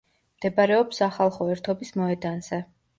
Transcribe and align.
მდებარეობს 0.37 1.03
სახალხო 1.05 1.49
ერთობის 1.57 1.97
მოედანზე. 2.03 2.65